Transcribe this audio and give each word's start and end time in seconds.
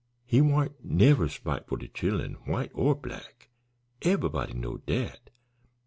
He 0.25 0.41
warn't 0.41 0.83
never 0.83 1.27
spiteful 1.29 1.77
to 1.77 1.87
chillen, 1.87 2.33
white 2.47 2.71
or 2.73 2.95
black. 2.95 3.51
Eve'ybody 4.01 4.55
knowed 4.55 4.87
dat. 4.87 5.29